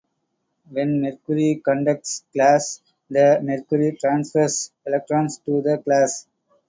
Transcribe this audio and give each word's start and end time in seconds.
When 0.67 1.03
mercury 1.03 1.61
contacts 1.63 2.23
glass, 2.33 2.81
the 3.11 3.39
mercury 3.43 3.95
transfers 4.01 4.71
electrons 4.83 5.37
to 5.45 5.61
the 5.61 5.77
glass. 5.77 6.25